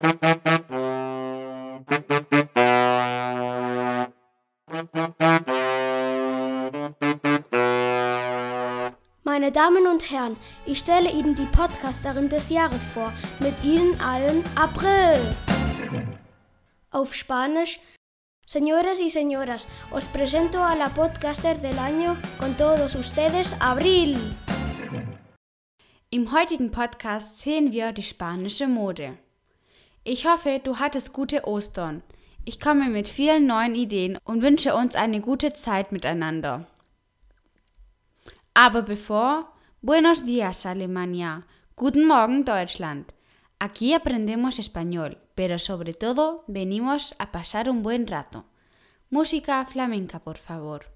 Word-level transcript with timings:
Meine 0.00 0.20
Damen 9.52 9.88
und 9.88 10.08
Herren, 10.10 10.36
ich 10.66 10.78
stelle 10.78 11.10
Ihnen 11.10 11.34
die 11.34 11.46
Podcasterin 11.46 12.28
des 12.28 12.48
Jahres 12.48 12.86
vor. 12.86 13.12
Mit 13.40 13.54
Ihnen 13.64 14.00
allen 14.00 14.44
April. 14.54 15.34
Auf 16.90 17.12
Spanisch. 17.14 17.80
Señoras 18.46 19.00
y 19.00 19.10
señoras, 19.10 19.66
os 19.90 20.04
presento 20.06 20.62
a 20.62 20.76
la 20.76 20.90
podcaster 20.90 21.60
del 21.60 21.78
año 21.78 22.16
con 22.38 22.54
todos 22.54 22.94
ustedes, 22.94 23.54
Abril. 23.60 24.16
Im 26.10 26.32
heutigen 26.32 26.70
Podcast 26.70 27.40
sehen 27.40 27.72
wir 27.72 27.92
die 27.92 28.02
spanische 28.02 28.68
Mode. 28.68 29.18
Ich 30.10 30.24
hoffe, 30.26 30.58
du 30.64 30.78
hattest 30.78 31.12
gute 31.12 31.46
Ostern. 31.46 32.02
Ich 32.46 32.58
komme 32.58 32.88
mit 32.88 33.08
vielen 33.08 33.46
neuen 33.46 33.74
Ideen 33.74 34.16
und 34.24 34.40
wünsche 34.40 34.74
uns 34.74 34.94
eine 34.94 35.20
gute 35.20 35.52
Zeit 35.52 35.92
miteinander. 35.92 36.66
Aber 38.54 38.80
bevor, 38.80 39.52
buenos 39.82 40.24
días 40.24 40.64
Alemania, 40.64 41.44
guten 41.76 42.06
Morgen 42.06 42.46
Deutschland. 42.46 43.12
Aquí 43.58 43.92
aprendemos 43.92 44.58
español, 44.58 45.18
pero 45.34 45.58
sobre 45.58 45.92
todo 45.92 46.42
venimos 46.46 47.14
a 47.18 47.30
pasar 47.30 47.68
un 47.68 47.82
buen 47.82 48.06
rato. 48.06 48.46
Música 49.10 49.66
flamenca, 49.66 50.20
por 50.20 50.38
favor. 50.38 50.86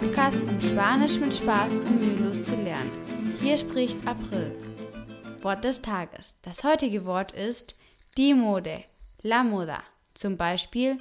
Podcast, 0.00 0.40
um 0.40 0.58
Spanisch 0.58 1.20
mit 1.20 1.34
Spaß 1.34 1.74
und 1.74 2.00
mühelos 2.00 2.42
zu 2.44 2.54
lernen. 2.56 2.90
Hier 3.38 3.58
spricht 3.58 3.98
April. 4.06 4.50
Wort 5.42 5.62
des 5.62 5.82
Tages. 5.82 6.36
Das 6.40 6.64
heutige 6.64 7.04
Wort 7.04 7.32
ist 7.32 8.16
die 8.16 8.32
Mode, 8.32 8.80
la 9.24 9.44
moda. 9.44 9.82
Zum 10.14 10.38
Beispiel 10.38 10.96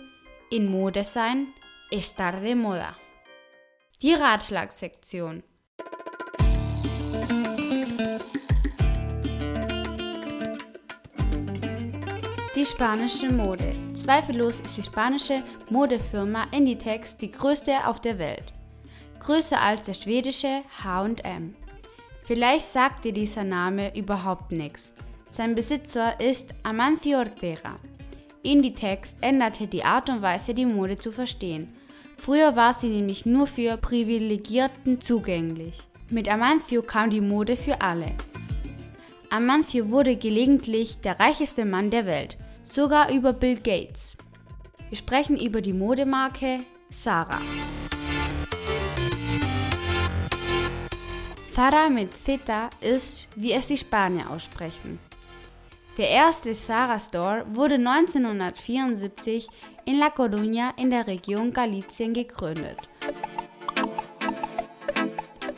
in 0.52 0.70
Mode 0.70 1.05
sein, 1.05 1.47
estar 1.89 2.42
de 2.42 2.55
moda. 2.55 2.94
Die 4.02 4.16
Ratschlagsektion. 4.16 5.44
Die 12.53 12.66
spanische 12.66 13.30
Mode. 13.31 13.73
Zweifellos 13.94 14.59
ist 14.59 14.75
die 14.75 14.83
spanische 14.83 15.42
Modefirma 15.70 16.47
Inditex 16.52 17.16
die 17.16 17.31
größte 17.31 17.88
auf 17.88 18.02
der 18.02 18.20
Welt. 18.20 18.52
Größer 19.20 19.62
als 19.62 19.86
der 19.86 19.94
schwedische 19.94 20.64
HM. 20.84 21.56
Vielleicht 22.23 22.67
sagt 22.67 23.06
dir 23.06 23.14
dieser 23.14 23.44
Name 23.44 23.95
überhaupt 23.95 24.52
nichts. 24.52 24.94
Sein 25.28 25.56
Besitzer 25.56 26.20
ist 26.20 26.53
Amancio 26.64 27.20
Ortega. 27.20 27.78
Inditex 28.44 29.16
änderte 29.22 29.67
die 29.67 29.84
Art 29.84 30.09
und 30.09 30.22
Weise, 30.22 30.53
die 30.53 30.66
Mode 30.66 30.98
zu 30.98 31.11
verstehen. 31.11 31.73
Früher 32.17 32.56
war 32.56 32.73
sie 32.73 32.89
nämlich 32.89 33.26
nur 33.26 33.48
für 33.48 33.78
Privilegierten 33.78 35.02
zugänglich. 35.02 35.80
Mit 36.09 36.28
Amancio 36.28 36.81
kam 36.81 37.09
die 37.09 37.22
Mode 37.22 37.56
für 37.56 37.81
alle. 37.81 38.11
Amancio 39.30 39.89
wurde 39.89 40.16
gelegentlich 40.16 41.00
der 41.02 41.20
reichste 41.20 41.66
Mann 41.66 41.92
der 41.92 42.06
Welt, 42.06 42.38
sogar 42.64 43.11
über 43.11 43.33
Bill 43.33 43.56
Gates. 43.56 44.17
Wir 44.89 44.98
sprechen 44.98 45.39
über 45.39 45.61
die 45.61 45.73
Modemarke 45.73 46.61
Zara. 46.89 47.39
Zara 51.59 51.89
mit 51.89 52.14
Z 52.14 52.39
ist, 52.80 53.27
wie 53.36 53.52
es 53.52 53.67
die 53.67 53.75
Spanier 53.75 54.30
aussprechen. 54.30 54.97
Der 55.97 56.08
erste 56.08 56.53
Zara 56.53 56.97
Store 56.97 57.45
wurde 57.52 57.75
1974 57.75 59.45
in 59.83 59.99
La 59.99 60.08
Coruña 60.08 60.71
in 60.77 60.89
der 60.89 61.05
Region 61.05 61.52
Galicien 61.52 62.14
gegründet. 62.14 62.77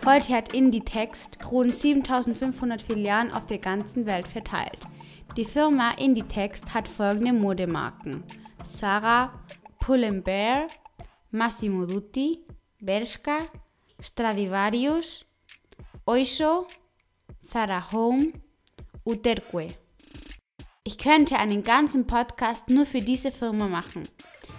Heute 0.03 0.34
hat 0.34 0.56
Inditex 0.56 1.29
rund 1.51 1.75
7500 1.75 2.81
Filialen 2.81 3.31
auf 3.31 3.45
der 3.45 3.59
ganzen 3.59 4.07
Welt 4.07 4.28
verteilt. 4.28 4.79
Die 5.38 5.45
Firma 5.45 5.91
Inditex 6.00 6.63
hat 6.73 6.88
folgende 6.88 7.31
Modemarken: 7.31 8.23
Zara, 8.63 9.31
Pull&Bear, 9.79 10.66
Massimo 11.29 11.85
Dutti, 11.85 12.40
Bershka, 12.79 13.38
Stradivarius, 14.00 15.28
Oysho, 16.11 16.67
Zara 17.41 17.91
Home, 17.94 18.33
Uterque. 19.05 19.69
Ich 20.83 20.97
könnte 20.97 21.38
einen 21.38 21.63
ganzen 21.63 22.05
Podcast 22.05 22.67
nur 22.67 22.85
für 22.85 22.99
diese 22.99 23.31
Firma 23.31 23.69
machen. 23.69 24.09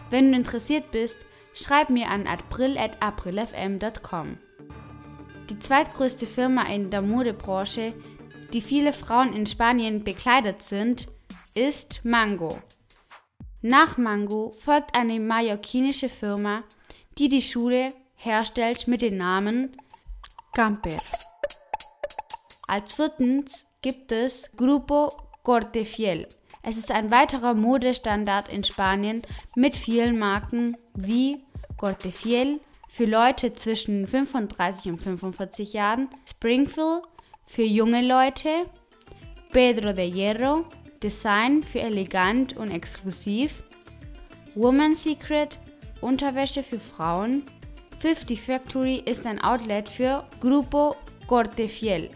Wenn 0.09 0.33
du 0.33 0.39
interessiert 0.39 0.91
bist, 0.93 1.27
schreib 1.53 1.91
mir 1.91 2.09
an 2.09 2.27
april.aprilfm.com. 2.27 4.39
Die 5.51 5.59
zweitgrößte 5.59 6.27
Firma 6.27 6.63
in 6.63 6.89
der 6.89 7.03
Modebranche, 7.03 7.93
die 8.55 8.63
viele 8.63 8.95
Frauen 8.95 9.35
in 9.35 9.45
Spanien 9.45 10.05
bekleidet 10.05 10.63
sind, 10.63 11.09
ist 11.55 12.03
Mango. 12.03 12.63
Nach 13.61 13.99
Mango 13.99 14.55
folgt 14.57 14.95
eine 14.95 15.21
mallorquinische 15.21 16.09
Firma, 16.09 16.65
die 17.19 17.29
die 17.29 17.43
Schuhe 17.43 17.91
herstellt 18.15 18.89
mit 18.89 19.03
dem 19.03 19.19
Namen 19.19 19.77
Camper. 20.55 20.97
Als 22.73 22.95
viertens 22.95 23.67
gibt 23.83 24.13
es 24.13 24.51
Grupo 24.57 25.13
Cortefiel. 25.43 26.27
Es 26.63 26.79
ist 26.79 26.91
ein 26.91 27.11
weiterer 27.11 27.53
Modestandard 27.53 28.51
in 28.51 28.65
Spanien 28.65 29.21
mit 29.55 29.77
vielen 29.77 30.19
Marken 30.19 30.79
wie 30.95 31.45
Cortefiel 31.77 32.61
für 32.89 33.05
Leute 33.05 33.53
zwischen 33.53 34.07
35 34.07 34.91
und 34.91 35.03
45 35.03 35.75
Jahren, 35.75 36.09
Springfield 36.27 37.03
für 37.45 37.63
junge 37.63 38.01
Leute, 38.01 38.65
Pedro 39.51 39.93
de 39.93 40.11
Hierro, 40.11 40.65
Design 41.03 41.63
für 41.63 41.81
elegant 41.81 42.57
und 42.57 42.71
exklusiv, 42.71 43.65
Woman's 44.55 45.03
Secret, 45.03 45.59
Unterwäsche 46.01 46.63
für 46.63 46.81
Frauen, 46.81 47.43
50 47.99 48.41
Factory 48.41 49.03
ist 49.05 49.27
ein 49.27 49.43
Outlet 49.43 49.91
für 49.91 50.25
Grupo 50.41 50.97
Cortefiel. 51.27 52.09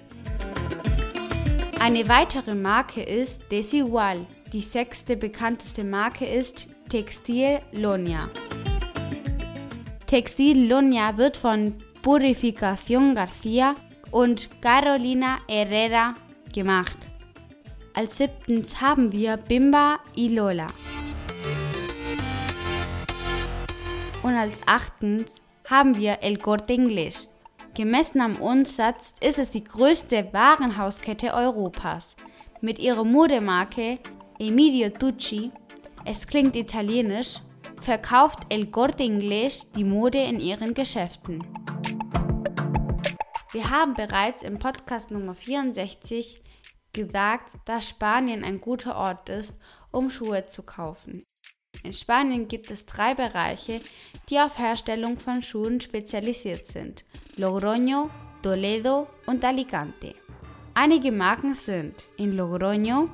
Eine 1.86 2.08
weitere 2.08 2.56
Marke 2.56 3.00
ist 3.00 3.42
Desigual. 3.48 4.26
Die 4.52 4.60
sechste 4.60 5.16
bekannteste 5.16 5.84
Marke 5.84 6.26
ist 6.26 6.66
Textil 6.88 7.60
Lonia. 7.70 8.28
Textil 10.08 10.66
Lonia 10.66 11.16
wird 11.16 11.36
von 11.36 11.74
Purificación 12.02 13.14
García 13.14 13.76
und 14.10 14.50
Carolina 14.60 15.38
Herrera 15.47 16.16
gemacht. 16.52 16.98
Als 17.94 18.16
siebtens 18.16 18.80
haben 18.80 19.12
wir 19.12 19.36
Bimba 19.36 20.00
y 20.16 20.34
Lola. 20.34 20.66
Und 24.24 24.34
als 24.34 24.60
achtens 24.66 25.36
haben 25.70 25.97
wir 25.97 26.18
El 26.20 26.38
Corte 26.38 26.72
Inglés. 26.72 27.28
Gemessen 27.76 28.22
am 28.22 28.37
Umsatz 28.37 29.12
ist 29.20 29.38
es 29.38 29.50
die 29.50 29.62
größte 29.62 30.32
Warenhauskette 30.32 31.34
Europas. 31.34 32.16
Mit 32.62 32.78
ihrer 32.78 33.04
Modemarke 33.04 33.98
Emilio 34.39 34.89
Tucci, 34.89 35.53
es 36.06 36.27
klingt 36.27 36.56
italienisch, 36.56 37.41
verkauft 37.78 38.39
El 38.48 38.68
Corte 38.68 39.03
Inglés 39.03 39.66
die 39.77 39.84
Mode 39.84 40.22
in 40.22 40.41
ihren 40.41 40.72
Geschäften. 40.72 41.47
Wir 43.53 43.68
haben 43.68 43.92
bereits 43.92 44.42
im 44.42 44.59
Podcast 44.59 45.10
Nummer 45.10 45.34
64 45.34 46.42
gesagt, 46.95 47.59
dass 47.66 47.91
Spanien 47.91 48.42
ein 48.42 48.59
guter 48.59 48.97
Ort 48.97 49.28
ist, 49.28 49.54
um 49.91 50.09
Schuhe 50.09 50.47
zu 50.47 50.62
kaufen. 50.62 51.27
In 51.86 51.92
Spanien 51.92 52.48
gibt 52.48 52.72
es 52.72 52.84
drei 52.84 53.15
Bereiche, 53.15 53.80
die 54.28 54.41
auf 54.41 54.59
Herstellung 54.59 55.21
von 55.21 55.41
Schuhen 55.41 55.80
spezialisiert 55.80 56.66
sind: 56.66 57.04
Logroño, 57.36 58.10
Toledo 58.42 59.06
und 59.27 59.44
Alicante. 59.44 60.16
Einige 60.74 61.12
Marken 61.12 61.54
sind 61.54 61.94
in 62.16 62.36
Logroño 62.36 63.09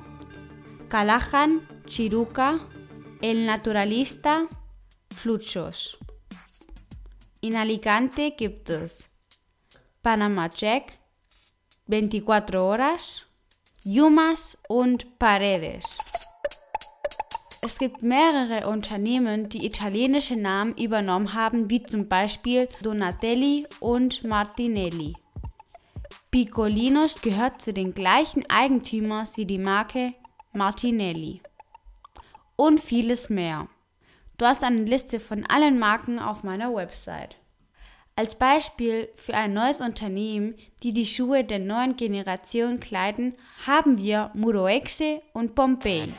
Callahan, 0.89 1.61
Chiruca, 1.85 2.59
El 3.21 3.45
Naturalista, 3.45 4.47
Fluchos. 5.15 5.95
In 7.41 7.55
Alicante 7.55 8.31
gibt 8.31 8.71
es 8.71 9.07
Panama 10.01 10.49
Check, 10.49 10.97
24 11.87 12.55
Horas, 12.55 13.29
Yumas 13.83 14.57
und 14.67 15.19
Paredes. 15.19 16.02
Es 17.65 17.77
gibt 17.79 18.03
mehrere 18.03 18.67
Unternehmen, 18.67 19.47
die 19.47 19.65
italienische 19.65 20.35
Namen 20.35 20.75
übernommen 20.75 21.33
haben, 21.33 21.69
wie 21.69 21.81
zum 21.81 22.09
Beispiel 22.09 22.67
Donatelli 22.81 23.65
und 23.79 24.25
Martinelli. 24.25 25.15
Piccolinos 26.29 27.21
gehört 27.21 27.61
zu 27.61 27.71
den 27.71 27.93
gleichen 27.93 28.43
Eigentümern 28.49 29.29
wie 29.35 29.45
die 29.45 29.59
Marke 29.59 30.13
Martinelli. 30.51 31.41
Und 32.57 32.81
vieles 32.81 33.29
mehr. 33.29 33.69
Du 34.37 34.45
hast 34.45 34.65
eine 34.65 34.83
Liste 34.83 35.21
von 35.21 35.45
allen 35.45 35.79
Marken 35.79 36.19
auf 36.19 36.43
meiner 36.43 36.75
Website. 36.75 37.37
Als 38.17 38.35
Beispiel 38.35 39.07
für 39.15 39.35
ein 39.35 39.53
neues 39.53 39.79
Unternehmen, 39.79 40.55
die 40.83 40.91
die 40.91 41.05
Schuhe 41.05 41.45
der 41.45 41.59
neuen 41.59 41.95
Generation 41.95 42.81
kleiden, 42.81 43.35
haben 43.65 43.97
wir 43.97 44.31
Muroexe 44.33 45.21
und 45.31 45.55
Pompei. 45.55 46.09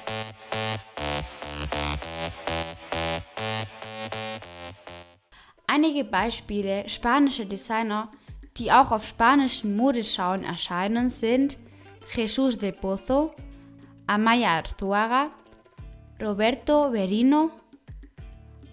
Einige 5.85 6.05
Beispiele 6.05 6.89
spanischer 6.89 7.45
Designer, 7.45 8.11
die 8.57 8.73
auch 8.73 8.91
auf 8.91 9.07
spanischen 9.07 9.77
Modeschauen 9.77 10.43
erscheinen, 10.43 11.11
sind 11.11 11.59
Jesús 12.15 12.57
de 12.57 12.73
Pozo, 12.73 13.33
Amaya 14.07 14.57
Arzuaga, 14.57 15.31
Roberto 16.23 16.91
Berino, 16.91 17.51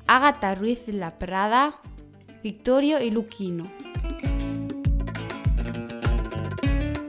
Agatha 0.07 0.53
Ruiz 0.53 0.85
de 0.85 0.99
la 0.99 1.09
Prada, 1.09 1.73
Victorio 2.43 2.97
y 2.97 3.09
Lucchino. 3.09 3.65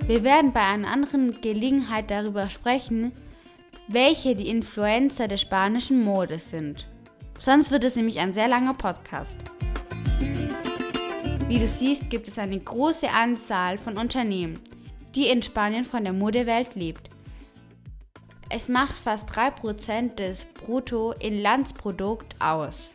Wir 0.09 0.25
werden 0.25 0.53
bei 0.53 0.63
einer 0.63 0.91
anderen 0.91 1.41
Gelegenheit 1.41 2.11
darüber 2.11 2.49
sprechen, 2.49 3.13
welche 3.87 4.35
die 4.35 4.49
Influencer 4.49 5.29
der 5.29 5.37
spanischen 5.37 6.03
Mode 6.03 6.41
sind. 6.41 6.89
Sonst 7.39 7.71
wird 7.71 7.85
es 7.85 7.95
nämlich 7.95 8.19
ein 8.19 8.33
sehr 8.33 8.49
langer 8.49 8.75
Podcast. 8.75 9.37
Wie 11.53 11.59
du 11.59 11.69
siehst, 11.69 12.09
gibt 12.09 12.29
es 12.29 12.39
eine 12.39 12.59
große 12.59 13.11
Anzahl 13.11 13.77
von 13.77 13.99
Unternehmen, 13.99 14.59
die 15.15 15.29
in 15.29 15.43
Spanien 15.43 15.85
von 15.85 16.03
der 16.03 16.15
Modewelt 16.15 16.75
lebt. 16.77 17.11
Es 18.49 18.71
macht 18.71 18.97
fast 18.97 19.29
3% 19.29 20.15
des 20.15 20.47
Bruttoinlandsprodukt 20.47 22.41
aus. 22.41 22.95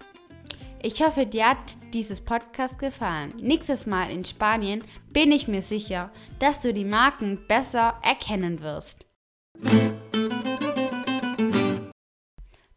Ich 0.81 1.03
hoffe, 1.03 1.27
dir 1.27 1.49
hat 1.49 1.77
dieses 1.93 2.19
Podcast 2.19 2.79
gefallen. 2.79 3.35
Nächstes 3.39 3.85
Mal 3.85 4.09
in 4.09 4.25
Spanien 4.25 4.83
bin 5.13 5.31
ich 5.31 5.47
mir 5.47 5.61
sicher, 5.61 6.11
dass 6.39 6.59
du 6.59 6.73
die 6.73 6.83
Marken 6.83 7.45
besser 7.47 7.99
erkennen 8.01 8.61
wirst. 8.61 9.05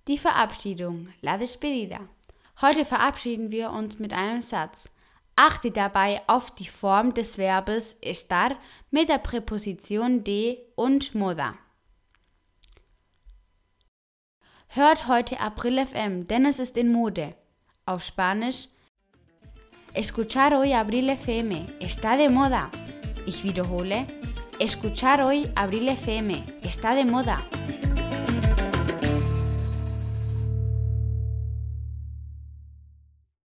Die 0.07 0.19
Verabschiedung, 0.19 1.09
la 1.23 1.39
despedida. 1.39 2.01
Heute 2.61 2.85
verabschieden 2.85 3.51
wir 3.51 3.71
uns 3.71 3.99
mit 3.99 4.13
einem 4.13 4.43
Satz. 4.43 4.91
Achte 5.43 5.71
dabei 5.71 6.21
auf 6.27 6.55
die 6.55 6.69
Form 6.69 7.15
des 7.15 7.37
Verbes 7.39 7.97
estar 8.03 8.59
mit 8.91 9.09
der 9.09 9.17
Präposition 9.17 10.23
de 10.23 10.59
und 10.77 11.15
moda. 11.15 11.55
Hört 14.69 15.09
heute 15.09 15.41
April 15.41 15.87
FM, 15.87 16.29
denn 16.29 16.45
es 16.45 16.59
ist 16.59 16.77
in 16.77 16.93
Mode. 16.93 17.35
Auf 17.87 18.05
Spanisch 18.05 18.69
Escuchar 19.95 20.59
hoy 20.59 20.75
Abril 20.75 21.09
FM, 21.17 21.67
está 21.81 22.19
de 22.19 22.29
moda. 22.29 22.71
Ich 23.25 23.43
wiederhole, 23.43 24.05
escuchar 24.59 25.25
hoy 25.25 25.49
Abril 25.55 25.89
FM, 25.89 26.43
está 26.63 26.95
de 26.95 27.07
moda. 27.07 27.39